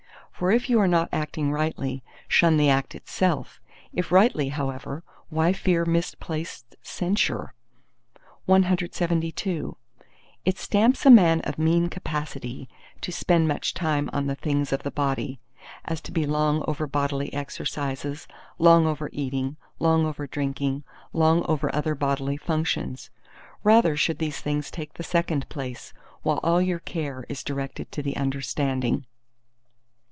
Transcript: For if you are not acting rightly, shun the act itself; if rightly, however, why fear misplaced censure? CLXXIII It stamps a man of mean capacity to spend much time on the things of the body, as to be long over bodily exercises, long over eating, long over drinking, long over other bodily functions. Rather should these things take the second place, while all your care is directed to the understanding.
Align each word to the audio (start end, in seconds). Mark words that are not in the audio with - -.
For 0.33 0.49
if 0.49 0.71
you 0.71 0.79
are 0.79 0.87
not 0.87 1.07
acting 1.11 1.51
rightly, 1.51 2.03
shun 2.27 2.57
the 2.57 2.67
act 2.67 2.95
itself; 2.95 3.61
if 3.93 4.11
rightly, 4.11 4.49
however, 4.49 5.03
why 5.29 5.53
fear 5.53 5.85
misplaced 5.85 6.75
censure? 6.81 7.53
CLXXIII 8.47 9.75
It 10.43 10.57
stamps 10.57 11.05
a 11.05 11.11
man 11.11 11.41
of 11.41 11.59
mean 11.59 11.89
capacity 11.89 12.67
to 13.01 13.11
spend 13.11 13.47
much 13.47 13.75
time 13.75 14.09
on 14.11 14.25
the 14.25 14.33
things 14.33 14.73
of 14.73 14.81
the 14.81 14.89
body, 14.89 15.39
as 15.85 16.01
to 16.01 16.11
be 16.11 16.25
long 16.25 16.63
over 16.67 16.87
bodily 16.87 17.31
exercises, 17.35 18.27
long 18.57 18.87
over 18.87 19.11
eating, 19.13 19.57
long 19.77 20.07
over 20.07 20.25
drinking, 20.25 20.83
long 21.13 21.45
over 21.47 21.69
other 21.75 21.93
bodily 21.93 22.35
functions. 22.37 23.11
Rather 23.63 23.95
should 23.95 24.17
these 24.17 24.41
things 24.41 24.71
take 24.71 24.95
the 24.95 25.03
second 25.03 25.47
place, 25.49 25.93
while 26.23 26.39
all 26.41 26.59
your 26.63 26.79
care 26.79 27.27
is 27.29 27.43
directed 27.43 27.91
to 27.91 28.01
the 28.01 28.17
understanding. 28.17 29.05